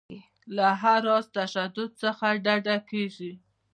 له 0.55 0.67
هر 0.81 0.99
راز 1.07 1.25
تشدد 1.37 1.89
څخه 2.03 2.25
ډډه 2.43 2.75
کیږي. 2.89 3.31